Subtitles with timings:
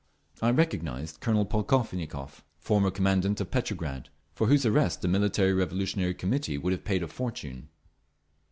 [0.41, 6.57] I recognised Colonel Polkovnikov, former commandant of Petrograd, for whose arrest the Military Revolutionary Committee
[6.57, 7.69] would have paid a fortune.